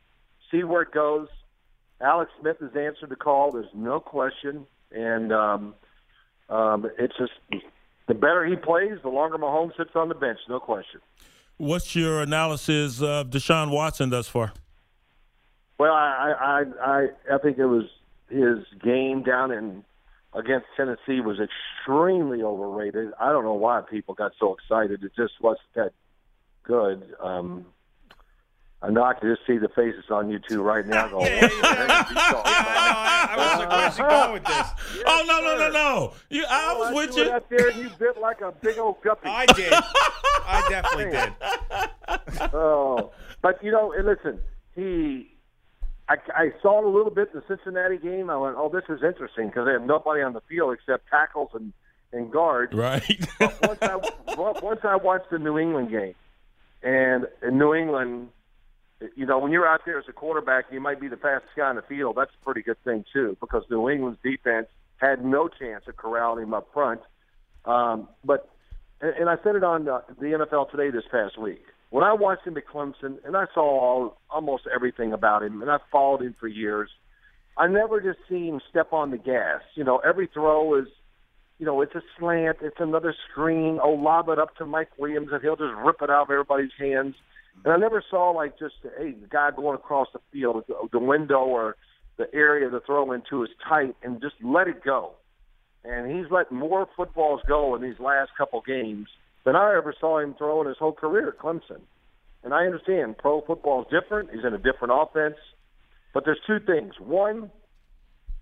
see 0.50 0.64
where 0.64 0.84
it 0.84 0.92
goes. 0.92 1.28
Alex 2.02 2.32
Smith 2.40 2.58
has 2.60 2.76
answered 2.76 3.10
the 3.10 3.16
call. 3.16 3.52
There's 3.52 3.66
no 3.74 4.00
question, 4.00 4.66
and 4.92 5.32
um, 5.34 5.76
um, 6.50 6.90
it's 6.98 7.16
just 7.18 7.32
the 8.08 8.14
better 8.14 8.46
he 8.46 8.56
plays, 8.56 9.00
the 9.02 9.10
longer 9.10 9.38
Mahomes 9.38 9.76
sits 9.78 9.92
on 9.96 10.10
the 10.10 10.16
bench. 10.16 10.40
No 10.48 10.60
question. 10.60 11.02
What's 11.58 11.96
your 11.96 12.22
analysis 12.22 13.02
of 13.02 13.30
Deshaun 13.32 13.72
Watson 13.72 14.12
thus 14.12 14.28
far? 14.28 14.54
Well, 15.80 15.94
I 15.94 16.34
I 16.40 16.64
I, 16.82 17.08
I 17.36 17.38
think 17.40 17.58
it 17.58 17.66
was 17.66 17.86
his 18.30 18.60
game 18.84 19.24
down 19.24 19.52
in 19.52 19.84
against 20.34 20.68
Tennessee 20.76 21.20
was 21.20 21.40
extremely 21.40 22.44
overrated. 22.44 23.12
I 23.20 23.32
don't 23.32 23.44
know 23.44 23.54
why 23.54 23.82
people 23.90 24.14
got 24.14 24.34
so 24.40 24.56
excited. 24.56 25.04
It 25.04 25.12
just 25.16 25.34
wasn't 25.42 25.74
that 25.76 25.94
good. 26.64 27.16
Um, 27.22 27.66
I 28.82 28.92
know 28.92 29.04
I 29.04 29.14
can 29.16 29.30
just 29.30 29.46
see 29.48 29.58
the 29.58 29.70
faces 29.70 30.06
on 30.12 30.30
you 30.30 30.40
two 30.40 30.62
right 30.62 30.86
now 30.86 31.08
going, 31.08 31.26
yeah, 31.26 31.42
yeah, 31.42 31.50
I, 31.64 33.28
I 33.32 33.38
was 33.38 33.60
like, 33.60 33.70
where's 33.70 33.98
he 33.98 34.04
going 34.04 34.34
with 34.34 34.44
this? 34.46 35.04
oh, 35.08 35.26
no, 35.28 35.42
no, 35.42 35.58
no, 35.58 35.72
no. 35.72 36.14
You, 36.30 36.46
I 36.48 36.74
oh, 36.76 36.80
was 36.80 36.90
I 36.90 36.94
with 36.94 37.18
you. 37.18 37.32
Out 37.32 37.50
there 37.50 37.70
and 37.70 37.82
you 37.82 37.90
bit 37.98 38.20
like 38.20 38.42
a 38.42 38.52
big 38.52 38.78
old 38.78 39.02
guppy. 39.02 39.30
I 39.30 39.46
did. 39.48 39.74
I 39.74 40.66
definitely 40.70 41.12
did. 42.40 42.54
oh, 42.54 43.12
but, 43.42 43.64
you 43.64 43.72
know, 43.72 43.94
and 43.94 44.06
listen, 44.06 44.40
he 44.76 45.32
I, 46.10 46.16
I 46.34 46.52
saw 46.62 46.80
it 46.80 46.86
a 46.86 46.90
little 46.90 47.12
bit 47.12 47.30
in 47.34 47.42
the 47.42 47.46
Cincinnati 47.48 47.98
game. 47.98 48.30
I 48.30 48.38
went, 48.38 48.56
"Oh, 48.58 48.70
this 48.70 48.84
is 48.88 49.04
interesting" 49.04 49.48
because 49.48 49.66
they 49.66 49.74
have 49.74 49.84
nobody 49.84 50.22
on 50.22 50.34
the 50.34 50.42
field 50.42 50.74
except 50.74 51.10
tackles 51.10 51.50
and 51.54 51.74
and 52.14 52.32
guards. 52.32 52.74
Right. 52.74 53.28
once 53.40 53.80
I 53.82 53.96
once 54.38 54.80
I 54.84 54.96
watched 54.96 55.30
the 55.30 55.40
New 55.40 55.58
England 55.58 55.90
game, 55.92 56.16
and 56.82 57.28
in 57.42 57.58
New 57.58 57.74
England, 57.74 58.30
you 59.16 59.26
know, 59.26 59.40
when 59.40 59.52
you're 59.52 59.68
out 59.68 59.82
there 59.86 60.00
as 60.00 60.06
a 60.10 60.14
quarterback, 60.14 60.66
you 60.72 60.80
might 60.80 61.00
be 61.00 61.08
the 61.08 61.18
fastest 61.18 61.54
guy 61.56 61.68
on 61.68 61.76
the 61.76 61.82
field. 61.84 62.16
That's 62.18 62.32
a 62.42 62.44
pretty 62.44 62.62
good 62.62 62.82
thing 62.84 63.06
too, 63.14 63.38
because 63.40 63.64
New 63.70 63.90
England's 63.90 64.20
defense 64.24 64.68
had 64.98 65.24
no 65.24 65.48
chance 65.48 65.84
of 65.88 65.98
corralling 65.98 66.44
him 66.44 66.54
up 66.54 66.70
front. 66.74 67.02
Um, 67.66 68.08
but 68.24 68.50
and 69.02 69.30
I 69.30 69.36
said 69.44 69.56
it 69.56 69.64
on 69.64 69.86
the, 69.86 70.02
NFL 70.20 70.72
Today 70.72 70.90
this 70.90 71.04
past 71.12 71.40
week. 71.40 71.64
When 71.90 72.04
I 72.04 72.14
watched 72.14 72.46
him 72.46 72.58
at 72.58 72.68
Clemson, 72.68 73.24
and 73.24 73.38
I 73.38 73.46
saw 73.54 73.62
all, 73.62 74.18
almost 74.30 74.64
everything 74.74 75.14
about 75.14 75.44
him, 75.44 75.62
and 75.62 75.70
I 75.72 75.78
followed 75.92 76.22
him 76.22 76.36
for 76.40 76.48
years, 76.48 76.90
I 77.58 77.68
never 77.68 78.02
just 78.02 78.20
see 78.28 78.48
him 78.48 78.60
step 78.70 78.94
on 78.94 79.12
the 79.12 79.18
gas. 79.18 79.62
You 79.76 79.84
know, 79.84 79.98
every 80.00 80.28
throw 80.28 80.76
is, 80.80 80.88
you 81.60 81.66
know, 81.66 81.82
it's 81.82 81.96
a 81.96 82.02
slant, 82.18 82.58
it's 82.62 82.80
another 82.80 83.16
screen. 83.30 83.80
Oh, 83.82 83.92
lob 83.92 84.30
it 84.30 84.40
up 84.40 84.56
to 84.58 84.66
Mike 84.66 84.90
Williams, 84.98 85.30
and 85.32 85.42
he'll 85.42 85.56
just 85.56 85.74
rip 85.86 86.02
it 86.02 86.10
out 86.10 86.24
of 86.24 86.32
everybody's 86.32 86.72
hands. 86.78 87.16
And 87.64 87.74
I 87.74 87.78
never 87.78 88.04
saw 88.10 88.32
like 88.32 88.58
just 88.58 88.76
hey, 88.98 89.12
the 89.12 89.28
guy 89.28 89.50
going 89.56 89.76
across 89.76 90.08
the 90.14 90.20
field, 90.32 90.64
the 90.92 91.00
window 91.00 91.40
or 91.40 91.76
the 92.18 92.34
area 92.34 92.70
to 92.70 92.80
throw 92.86 93.12
into 93.12 93.44
is 93.44 93.50
tight, 93.68 93.96
and 94.04 94.22
just 94.22 94.36
let 94.44 94.68
it 94.68 94.84
go. 94.84 95.12
And 95.84 96.12
he's 96.12 96.30
let 96.32 96.52
more 96.52 96.88
footballs 96.96 97.42
go 97.48 97.76
in 97.76 97.82
these 97.82 98.00
last 98.00 98.32
couple 98.38 98.62
games 98.62 99.08
than 99.46 99.56
I 99.56 99.76
ever 99.78 99.94
saw 100.00 100.20
him 100.20 100.36
throw 100.38 100.62
in 100.62 100.68
his 100.68 100.78
whole 100.78 100.92
career 100.92 101.30
at 101.30 101.38
Clemson. 101.38 101.82
And 102.44 102.54
I 102.54 102.66
understand 102.66 103.18
pro 103.18 103.42
football 103.42 103.82
is 103.82 103.88
different. 103.92 104.30
He's 104.32 104.44
in 104.46 104.54
a 104.54 104.58
different 104.58 104.94
offense. 104.94 105.38
But 106.14 106.26
there's 106.26 106.40
two 106.48 106.60
things. 106.60 106.94
One, 107.00 107.52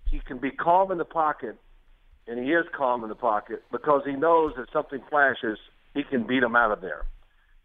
he 0.10 0.20
can 0.20 0.38
be 0.40 0.52
calm 0.52 0.92
in 0.92 0.98
the 0.98 1.06
pocket, 1.06 1.58
and 2.28 2.40
he 2.40 2.52
is 2.52 2.66
calm 2.76 3.04
in 3.04 3.10
the 3.10 3.16
pocket 3.16 3.64
because 3.72 4.02
he 4.06 4.14
knows 4.14 4.54
that 4.58 4.68
something 4.72 5.02
flashes, 5.10 5.58
he 5.94 6.04
can 6.04 6.26
beat 6.26 6.42
him 6.42 6.56
out 6.56 6.72
of 6.72 6.82
there. 6.82 7.06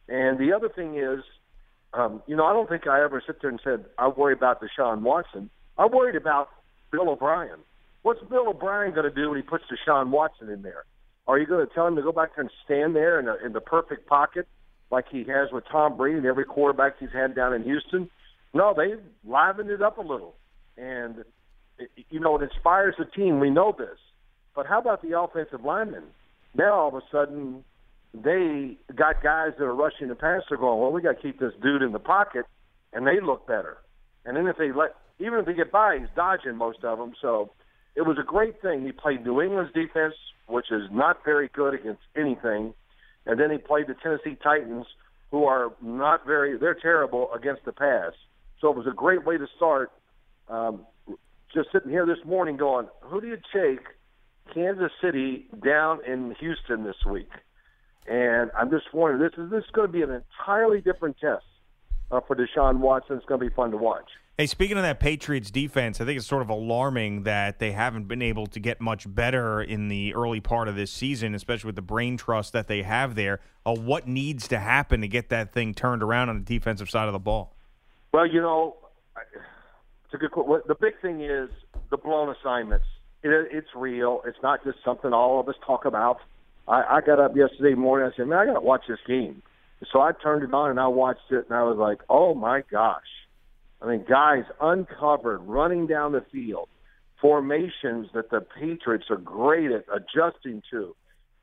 And 0.09 0.39
the 0.39 0.53
other 0.53 0.69
thing 0.69 0.97
is, 0.99 1.21
um, 1.93 2.23
you 2.27 2.37
know, 2.37 2.45
I 2.45 2.53
don't 2.53 2.69
think 2.69 2.87
I 2.87 3.03
ever 3.03 3.23
sit 3.27 3.41
there 3.41 3.51
and 3.51 3.61
said 3.63 3.85
I 3.99 4.09
worry 4.09 4.33
about 4.33 4.61
Deshaun 4.61 5.03
Watson. 5.03 5.51
I 5.77 5.87
worried 5.87 6.17
about 6.17 6.49
Bill 6.93 7.09
O'Brien. 7.09 7.59
What's 8.03 8.21
Bill 8.31 8.49
O'Brien 8.49 8.95
going 8.95 9.09
to 9.09 9.15
do 9.15 9.31
when 9.31 9.39
he 9.39 9.43
puts 9.43 9.65
Deshaun 9.65 10.11
Watson 10.11 10.49
in 10.49 10.63
there? 10.63 10.85
Are 11.27 11.39
you 11.39 11.47
going 11.47 11.67
to 11.67 11.73
tell 11.73 11.87
him 11.87 11.97
to 11.97 12.03
go 12.03 12.13
back 12.13 12.35
there 12.35 12.43
and 12.43 12.51
stand 12.65 12.97
there 12.97 13.21
in, 13.21 13.29
a, 13.29 13.37
in 13.45 13.53
the 13.53 13.61
perfect 13.61 14.07
pocket 14.07 14.47
like 14.91 15.07
he 15.11 15.19
has 15.25 15.51
with 15.53 15.65
Tom 15.71 15.97
Brady 15.97 16.19
and 16.19 16.27
every 16.27 16.45
quarterback 16.45 16.99
he's 16.99 17.13
had 17.13 17.35
down 17.35 17.53
in 17.53 17.63
Houston? 17.63 18.11
No, 18.55 18.75
they 18.77 18.95
livened 19.29 19.71
it 19.71 19.83
up 19.83 19.99
a 19.99 20.03
little, 20.03 20.35
and 20.77 21.25
it, 21.79 21.91
you 22.09 22.19
know 22.19 22.37
it 22.37 22.43
inspires 22.43 22.95
the 22.99 23.05
team. 23.05 23.39
We 23.39 23.51
know 23.51 23.75
this, 23.77 23.99
but 24.57 24.67
how 24.67 24.81
about 24.81 25.03
the 25.03 25.19
offensive 25.19 25.65
linemen? 25.65 26.05
Now 26.55 26.75
all 26.75 26.89
of 26.89 26.95
a 26.95 27.03
sudden 27.13 27.65
they 28.15 28.77
got 28.95 29.23
guys 29.23 29.53
that 29.59 29.65
are 29.65 29.75
rushing 29.75 30.09
the 30.09 30.15
passer 30.15 30.57
going, 30.57 30.81
well, 30.81 30.93
we 30.93 31.03
got 31.03 31.17
to 31.17 31.23
keep 31.23 31.39
this 31.39 31.53
dude 31.63 31.83
in 31.83 31.93
the 31.93 31.99
pocket, 31.99 32.45
and 32.93 33.07
they 33.07 33.21
look 33.21 33.47
better. 33.47 33.79
And 34.25 34.37
then 34.37 34.47
if 34.47 34.57
they 34.57 34.73
let, 34.73 34.95
even 35.19 35.39
if 35.39 35.47
they 35.47 35.55
get 35.55 35.71
by, 35.71 35.99
he's 35.99 36.09
dodging 36.17 36.57
most 36.57 36.85
of 36.85 36.99
them. 36.99 37.13
So 37.21 37.53
it 37.95 38.03
was 38.03 38.19
a 38.21 38.25
great 38.25 38.61
thing. 38.61 38.85
He 38.85 38.93
played 38.93 39.25
New 39.25 39.41
England's 39.41 39.73
defense, 39.73 40.15
which 40.47 40.71
is 40.71 40.83
not 40.91 41.25
very 41.25 41.49
good 41.53 41.75
against 41.75 42.03
anything, 42.17 42.75
and 43.27 43.39
then 43.39 43.51
he 43.51 43.59
played 43.59 43.87
the 43.87 43.95
Tennessee 44.03 44.37
Titans, 44.43 44.87
who 45.31 45.45
are 45.45 45.73
not 45.81 46.27
very, 46.27 46.59
they're 46.59 46.75
terrible 46.75 47.33
against 47.33 47.65
the 47.65 47.73
pass. 47.73 48.13
So 48.61 48.71
it 48.71 48.77
was 48.77 48.87
a 48.87 48.95
great 48.95 49.25
way 49.25 49.39
to 49.39 49.47
start. 49.57 49.93
Um, 50.49 50.87
just 51.55 51.69
sitting 51.73 51.91
here 51.91 52.07
this 52.07 52.19
morning 52.25 52.57
going, 52.57 52.89
who 53.03 53.21
do 53.21 53.29
you 53.29 53.39
take 53.55 53.81
Kansas 54.53 54.91
City 55.01 55.47
down 55.65 56.05
in 56.05 56.35
Houston 56.41 56.83
this 56.85 56.97
week? 57.09 57.31
And 58.11 58.51
I'm 58.59 58.71
just 58.71 58.93
wondering, 58.93 59.23
this 59.23 59.39
is 59.39 59.53
this 59.53 59.63
is 59.63 59.71
going 59.71 59.87
to 59.87 59.93
be 59.93 60.03
an 60.03 60.11
entirely 60.11 60.81
different 60.81 61.17
test 61.21 61.45
uh, 62.11 62.21
for 62.27 62.35
Deshaun 62.35 62.81
Watson. 62.81 63.17
It's 63.17 63.25
going 63.25 63.41
to 63.41 63.49
be 63.49 63.55
fun 63.55 63.71
to 63.71 63.77
watch. 63.77 64.11
Hey, 64.37 64.47
speaking 64.47 64.77
of 64.77 64.83
that 64.83 64.99
Patriots 64.99 65.49
defense, 65.49 66.01
I 66.01 66.05
think 66.05 66.17
it's 66.19 66.27
sort 66.27 66.43
of 66.43 66.49
alarming 66.49 67.23
that 67.23 67.61
they 67.61 67.71
haven't 67.71 68.09
been 68.09 68.21
able 68.21 68.49
to 68.49 68.59
get 68.59 68.81
much 68.81 69.05
better 69.15 69.63
in 69.63 69.87
the 69.87 70.13
early 70.15 70.41
part 70.41 70.67
of 70.67 70.75
this 70.75 70.91
season, 70.91 71.37
especially 71.37 71.69
with 71.69 71.77
the 71.77 71.83
brain 71.83 72.17
trust 72.17 72.53
that 72.53 72.67
they 72.67 72.83
have 72.83 73.15
there. 73.15 73.39
Uh, 73.65 73.77
what 73.77 74.09
needs 74.09 74.49
to 74.49 74.59
happen 74.59 75.03
to 75.03 75.09
get 75.09 75.29
that 75.29 75.53
thing 75.53 75.73
turned 75.73 76.03
around 76.03 76.31
on 76.31 76.39
the 76.43 76.45
defensive 76.45 76.91
side 76.91 77.07
of 77.07 77.13
the 77.13 77.21
ball? 77.21 77.55
Well, 78.13 78.27
you 78.27 78.41
know, 78.41 78.77
it's 80.05 80.15
a 80.15 80.17
good. 80.17 80.31
The 80.67 80.75
big 80.75 81.01
thing 81.01 81.21
is 81.21 81.49
the 81.91 81.97
blown 81.97 82.35
assignments. 82.35 82.87
It, 83.23 83.31
it's 83.53 83.69
real. 83.77 84.23
It's 84.27 84.39
not 84.43 84.65
just 84.65 84.79
something 84.85 85.13
all 85.13 85.39
of 85.39 85.49
us 85.49 85.55
talk 85.65 85.85
about. 85.85 86.19
I, 86.71 86.97
I 86.97 87.01
got 87.01 87.19
up 87.19 87.37
yesterday 87.37 87.75
morning. 87.75 88.11
I 88.11 88.17
said, 88.17 88.29
"Man, 88.29 88.39
I 88.39 88.47
got 88.47 88.55
to 88.55 88.61
watch 88.61 88.85
this 88.89 89.01
game." 89.07 89.43
So 89.93 90.01
I 90.01 90.13
turned 90.13 90.45
it 90.45 90.55
on 90.55 90.71
and 90.71 90.79
I 90.79 90.87
watched 90.87 91.31
it, 91.31 91.47
and 91.49 91.59
I 91.59 91.65
was 91.65 91.77
like, 91.77 91.99
"Oh 92.09 92.35
my 92.35 92.63
gosh!" 92.71 93.03
I 93.83 93.87
mean, 93.87 94.05
guys 94.09 94.45
uncovered, 94.61 95.41
running 95.43 95.87
down 95.87 96.13
the 96.13 96.25
field, 96.33 96.69
formations 97.21 98.09
that 98.15 98.31
the 98.31 98.41
Patriots 98.41 99.07
are 99.11 99.17
great 99.17 99.71
at 99.73 99.85
adjusting 99.93 100.63
to. 100.71 100.95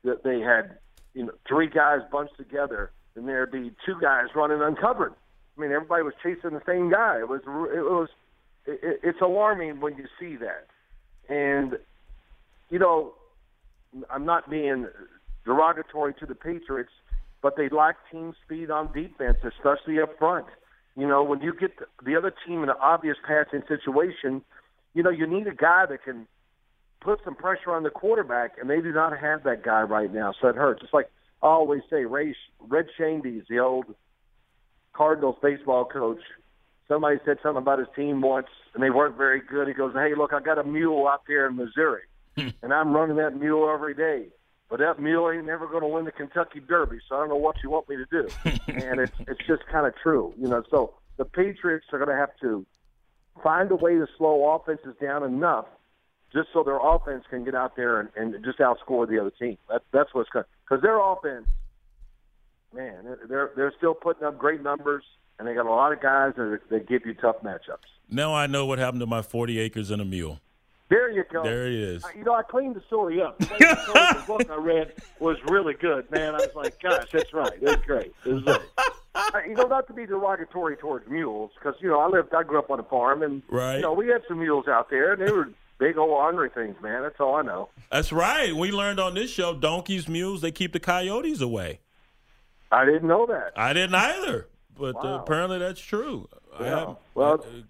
That 0.04 0.22
they 0.22 0.40
had, 0.40 0.78
you 1.12 1.26
know, 1.26 1.32
three 1.46 1.68
guys 1.68 2.00
bunched 2.10 2.36
together, 2.36 2.92
and 3.16 3.28
there'd 3.28 3.50
be 3.50 3.72
two 3.84 3.96
guys 4.00 4.26
running 4.34 4.62
uncovered. 4.62 5.12
I 5.56 5.60
mean, 5.60 5.72
everybody 5.72 6.04
was 6.04 6.14
chasing 6.22 6.50
the 6.50 6.62
same 6.64 6.88
guy. 6.88 7.18
It 7.18 7.28
was, 7.28 7.40
it 7.42 7.82
was, 7.82 8.08
it, 8.64 9.00
it's 9.02 9.20
alarming 9.20 9.80
when 9.80 9.96
you 9.96 10.06
see 10.20 10.36
that. 10.36 10.68
And, 11.28 11.78
you 12.70 12.78
know, 12.78 13.14
I'm 14.08 14.24
not 14.24 14.48
being 14.48 14.86
derogatory 15.48 16.12
to 16.14 16.26
the 16.26 16.34
Patriots, 16.34 16.92
but 17.42 17.56
they 17.56 17.68
lack 17.70 17.96
team 18.12 18.34
speed 18.44 18.70
on 18.70 18.92
defense, 18.92 19.38
especially 19.42 19.98
up 20.00 20.16
front. 20.18 20.46
You 20.94 21.08
know, 21.08 21.22
when 21.24 21.40
you 21.40 21.54
get 21.54 21.70
the 22.04 22.16
other 22.16 22.32
team 22.46 22.62
in 22.62 22.68
an 22.68 22.76
obvious 22.80 23.16
passing 23.26 23.62
situation, 23.66 24.42
you 24.94 25.02
know, 25.02 25.10
you 25.10 25.26
need 25.26 25.46
a 25.46 25.54
guy 25.54 25.86
that 25.88 26.04
can 26.04 26.26
put 27.00 27.20
some 27.24 27.34
pressure 27.34 27.72
on 27.72 27.82
the 27.82 27.90
quarterback, 27.90 28.52
and 28.60 28.68
they 28.68 28.80
do 28.80 28.92
not 28.92 29.18
have 29.18 29.44
that 29.44 29.62
guy 29.64 29.82
right 29.82 30.12
now. 30.12 30.34
So 30.40 30.48
it 30.48 30.56
hurts. 30.56 30.82
It's 30.82 30.92
like 30.92 31.10
I 31.42 31.46
always 31.46 31.82
say, 31.88 32.04
Ray, 32.04 32.34
Red 32.60 32.86
Schoendienst, 32.98 33.46
the 33.48 33.60
old 33.60 33.86
Cardinals 34.92 35.36
baseball 35.42 35.86
coach. 35.86 36.20
Somebody 36.88 37.18
said 37.24 37.38
something 37.42 37.62
about 37.62 37.78
his 37.78 37.88
team 37.94 38.20
once, 38.20 38.48
and 38.74 38.82
they 38.82 38.90
weren't 38.90 39.16
very 39.16 39.40
good. 39.40 39.68
He 39.68 39.74
goes, 39.74 39.94
"Hey, 39.94 40.14
look, 40.14 40.32
I 40.32 40.40
got 40.40 40.58
a 40.58 40.64
mule 40.64 41.06
out 41.06 41.22
there 41.26 41.46
in 41.46 41.56
Missouri, 41.56 42.02
and 42.36 42.74
I'm 42.74 42.92
running 42.92 43.16
that 43.16 43.38
mule 43.38 43.70
every 43.72 43.94
day." 43.94 44.26
But 44.68 44.80
that 44.80 45.00
mule 45.00 45.30
ain't 45.30 45.46
never 45.46 45.66
going 45.66 45.82
to 45.82 45.88
win 45.88 46.04
the 46.04 46.12
Kentucky 46.12 46.60
Derby, 46.60 46.98
so 47.08 47.16
I 47.16 47.20
don't 47.20 47.30
know 47.30 47.36
what 47.36 47.56
you 47.62 47.70
want 47.70 47.88
me 47.88 47.96
to 47.96 48.06
do. 48.10 48.28
and 48.68 49.00
it's 49.00 49.12
it's 49.20 49.46
just 49.46 49.66
kind 49.66 49.86
of 49.86 49.94
true, 50.02 50.34
you 50.38 50.46
know. 50.46 50.62
So 50.70 50.94
the 51.16 51.24
Patriots 51.24 51.86
are 51.92 51.98
going 51.98 52.10
to 52.10 52.16
have 52.16 52.36
to 52.42 52.66
find 53.42 53.70
a 53.70 53.76
way 53.76 53.94
to 53.94 54.06
slow 54.18 54.54
offenses 54.54 54.94
down 55.00 55.22
enough, 55.22 55.66
just 56.32 56.48
so 56.52 56.62
their 56.62 56.78
offense 56.78 57.24
can 57.30 57.44
get 57.44 57.54
out 57.54 57.76
there 57.76 58.00
and, 58.00 58.10
and 58.16 58.44
just 58.44 58.58
outscore 58.58 59.08
the 59.08 59.18
other 59.18 59.32
team. 59.38 59.56
That's 59.70 59.84
that's 59.92 60.12
what's 60.12 60.28
going 60.30 60.44
because 60.68 60.82
their 60.82 61.00
offense, 61.00 61.48
man, 62.74 63.16
they're 63.28 63.52
they're 63.56 63.72
still 63.78 63.94
putting 63.94 64.24
up 64.24 64.38
great 64.38 64.62
numbers, 64.62 65.04
and 65.38 65.48
they 65.48 65.54
got 65.54 65.66
a 65.66 65.70
lot 65.70 65.92
of 65.92 66.00
guys 66.02 66.34
that 66.36 66.60
that 66.70 66.88
give 66.88 67.06
you 67.06 67.14
tough 67.14 67.36
matchups. 67.42 67.88
Now 68.10 68.34
I 68.34 68.46
know 68.46 68.66
what 68.66 68.78
happened 68.78 69.00
to 69.00 69.06
my 69.06 69.22
forty 69.22 69.58
acres 69.58 69.90
and 69.90 70.02
a 70.02 70.04
mule. 70.04 70.40
There 70.88 71.10
you 71.10 71.24
go. 71.30 71.42
There 71.42 71.66
he 71.66 71.82
is. 71.82 72.04
You 72.16 72.24
know, 72.24 72.34
I 72.34 72.42
cleaned 72.42 72.74
the 72.74 72.82
story 72.86 73.20
up. 73.20 73.38
The, 73.38 73.46
the 73.46 74.24
book 74.26 74.50
I 74.50 74.56
read 74.56 74.94
was 75.20 75.36
really 75.48 75.74
good, 75.74 76.10
man. 76.10 76.34
I 76.34 76.38
was 76.38 76.54
like, 76.54 76.80
gosh, 76.80 77.08
that's 77.12 77.32
right. 77.34 77.52
It 77.60 77.62
was 77.62 77.76
great. 77.86 78.14
It 78.24 78.32
was 78.32 78.42
great. 78.42 78.60
you 79.48 79.54
know, 79.54 79.66
not 79.66 79.86
to 79.88 79.92
be 79.92 80.06
derogatory 80.06 80.76
towards 80.76 81.08
mules, 81.08 81.50
because 81.58 81.74
you 81.80 81.88
know, 81.88 82.00
I 82.00 82.08
lived, 82.08 82.34
I 82.34 82.42
grew 82.42 82.58
up 82.58 82.70
on 82.70 82.80
a 82.80 82.84
farm, 82.84 83.22
and 83.22 83.42
right. 83.50 83.76
you 83.76 83.82
know, 83.82 83.92
we 83.92 84.08
had 84.08 84.22
some 84.28 84.38
mules 84.38 84.66
out 84.66 84.88
there, 84.88 85.12
and 85.12 85.20
they 85.20 85.30
were 85.30 85.50
big 85.78 85.98
old 85.98 86.10
ornery 86.10 86.50
things, 86.50 86.76
man. 86.82 87.02
That's 87.02 87.20
all 87.20 87.34
I 87.34 87.42
know. 87.42 87.68
That's 87.92 88.10
right. 88.10 88.54
We 88.54 88.70
learned 88.70 88.98
on 89.00 89.14
this 89.14 89.30
show, 89.30 89.54
donkeys, 89.54 90.08
mules, 90.08 90.40
they 90.40 90.52
keep 90.52 90.72
the 90.72 90.80
coyotes 90.80 91.40
away. 91.40 91.80
I 92.72 92.84
didn't 92.84 93.08
know 93.08 93.26
that. 93.26 93.52
I 93.56 93.72
didn't 93.72 93.94
either, 93.94 94.48
but 94.78 94.96
uh, 94.96 95.00
wow. 95.02 95.14
uh, 95.14 95.18
apparently 95.18 95.58
that's 95.58 95.80
true. 95.80 96.28
Yeah. 96.60 96.94
well. 97.14 97.34
Uh, 97.34 97.62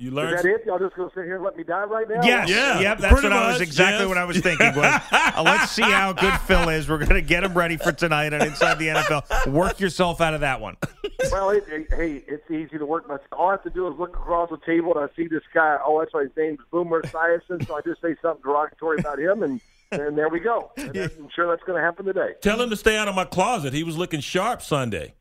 you 0.00 0.10
learned. 0.10 0.36
Is 0.36 0.42
that 0.42 0.48
it? 0.48 0.66
Y'all 0.66 0.78
just 0.78 0.96
gonna 0.96 1.10
sit 1.14 1.24
here 1.24 1.36
and 1.36 1.44
let 1.44 1.56
me 1.56 1.62
die 1.62 1.84
right 1.84 2.08
now? 2.08 2.22
Yes. 2.22 2.48
Yeah. 2.48 2.80
Yep. 2.80 2.98
That's 2.98 3.12
what 3.12 3.22
much, 3.24 3.32
I 3.32 3.52
was 3.52 3.60
exactly 3.60 4.00
yes. 4.00 4.08
what 4.08 4.18
I 4.18 4.24
was 4.24 4.38
thinking. 4.38 4.74
Was 4.74 5.02
uh, 5.12 5.42
let's 5.44 5.70
see 5.70 5.82
how 5.82 6.12
good 6.12 6.32
Phil 6.46 6.68
is. 6.70 6.88
We're 6.88 7.04
gonna 7.04 7.20
get 7.20 7.44
him 7.44 7.52
ready 7.54 7.76
for 7.76 7.92
tonight 7.92 8.32
and 8.32 8.42
inside 8.42 8.78
the 8.78 8.88
NFL. 8.88 9.52
Work 9.52 9.78
yourself 9.78 10.20
out 10.20 10.32
of 10.34 10.40
that 10.40 10.60
one. 10.60 10.76
well, 11.30 11.50
it, 11.50 11.64
it, 11.68 11.92
hey, 11.92 12.22
it's 12.26 12.50
easy 12.50 12.78
to 12.78 12.86
work. 12.86 13.06
My, 13.08 13.18
all 13.32 13.48
I 13.48 13.52
have 13.52 13.62
to 13.64 13.70
do 13.70 13.86
is 13.92 13.98
look 13.98 14.16
across 14.16 14.48
the 14.48 14.58
table 14.64 14.96
and 14.96 15.08
I 15.10 15.14
see 15.14 15.28
this 15.28 15.42
guy. 15.52 15.78
Oh, 15.84 16.00
that's 16.00 16.14
why 16.14 16.22
his 16.22 16.32
name's 16.36 16.60
Boomer 16.70 17.02
Esiason. 17.02 17.66
So 17.66 17.76
I 17.76 17.80
just 17.82 18.00
say 18.00 18.16
something 18.22 18.42
derogatory 18.42 18.98
about 18.98 19.18
him 19.18 19.42
and. 19.42 19.60
And 19.92 20.16
there 20.16 20.28
we 20.28 20.38
go. 20.38 20.70
And 20.76 20.96
I'm 20.96 21.28
sure 21.34 21.48
that's 21.48 21.64
going 21.64 21.76
to 21.76 21.82
happen 21.84 22.06
today. 22.06 22.34
Tell 22.40 22.62
him 22.62 22.70
to 22.70 22.76
stay 22.76 22.96
out 22.96 23.08
of 23.08 23.16
my 23.16 23.24
closet. 23.24 23.72
He 23.72 23.82
was 23.82 23.98
looking 23.98 24.20
sharp 24.20 24.62
Sunday. 24.62 25.14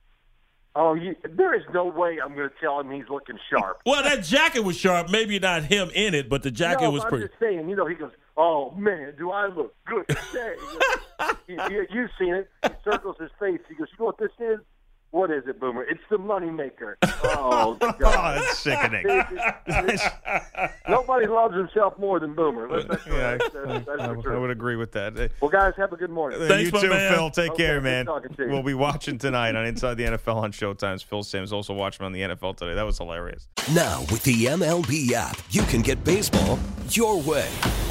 Oh, 0.76 0.94
you, 0.94 1.16
there 1.24 1.56
is 1.56 1.64
no 1.74 1.86
way 1.86 2.20
I'm 2.24 2.36
going 2.36 2.48
to 2.50 2.56
tell 2.62 2.80
him 2.80 2.92
he's 2.92 3.10
looking 3.10 3.40
sharp. 3.50 3.82
well, 3.86 4.04
that 4.04 4.24
jacket 4.24 4.62
was 4.62 4.78
sharp. 4.78 5.10
Maybe 5.10 5.40
not 5.40 5.64
him 5.64 5.90
in 5.94 6.14
it, 6.14 6.30
but 6.30 6.44
the 6.44 6.52
jacket 6.52 6.84
no, 6.84 6.92
was 6.92 7.04
I'm 7.04 7.10
pretty. 7.10 7.24
I'm 7.26 7.30
just 7.30 7.40
saying, 7.40 7.70
you 7.70 7.76
know, 7.76 7.88
he 7.88 7.96
goes, 7.96 8.12
"Oh 8.38 8.72
man, 8.72 9.14
do 9.18 9.32
I 9.32 9.48
look 9.48 9.74
good 9.86 10.08
today?" 10.08 10.56
you, 11.48 11.88
you've 11.90 12.12
seen 12.20 12.36
it. 12.36 12.50
He 12.64 12.70
circles 12.84 13.16
his 13.20 13.32
face. 13.40 13.60
He 13.68 13.76
goes, 13.76 13.88
"You 13.92 13.98
know 14.00 14.06
what 14.06 14.20
this 14.20 14.32
is? 14.40 14.60
What 15.12 15.32
is 15.32 15.44
it, 15.48 15.60
Boomer? 15.60 15.84
It's 15.84 16.02
the 16.10 16.18
moneymaker. 16.18 16.96
Oh, 17.22 17.76
God. 17.80 17.96
oh, 18.02 18.40
that's 18.40 18.60
sickening. 18.60 19.06
nobody 20.90 21.28
loves 21.28 21.54
himself 21.54 21.98
more 22.00 22.20
than 22.20 22.34
Boomer. 22.34 22.82
That's, 22.82 23.06
yeah, 23.06 23.38
that's, 23.38 23.54
that's, 23.54 23.86
that's 23.86 24.02
I, 24.02 24.34
I, 24.34 24.38
would 24.38 24.50
agree 24.50 24.78
with 24.78 24.94
that. 24.94 25.32
Well, 25.42 25.52
guys, 25.52 25.74
have 25.78 25.92
a 25.92 25.98
good 25.98 26.10
morning. 26.10 26.42
Uh, 26.42 26.48
Thanks, 26.48 26.72
you 26.72 26.80
too, 26.80 26.90
man. 26.90 27.14
Phil. 27.14 27.30
Take 27.30 27.52
okay, 27.52 27.66
care, 27.66 27.82
man. 27.82 28.08
We'll 28.38 28.64
be 28.64 28.74
watching 28.74 29.18
tonight 29.18 29.56
on 29.56 29.66
Inside 29.66 29.96
the 29.96 30.06
NFL 30.06 30.36
on 30.36 30.52
Showtime's 30.54 31.04
Phil 31.04 31.24
Simms. 31.24 31.52
Also 31.52 31.74
watching 31.74 32.06
on 32.06 32.14
the 32.14 32.22
NFL 32.22 32.56
today. 32.56 32.74
That 32.74 32.86
was 32.86 32.98
hilarious. 32.98 33.48
Now, 33.74 34.02
with 34.12 34.24
the 34.24 34.46
MLB 34.46 35.12
app, 35.12 35.38
you 35.50 35.64
can 35.64 35.82
get 35.82 36.04
baseball 36.04 36.58
your 36.90 37.22
way. 37.22 37.50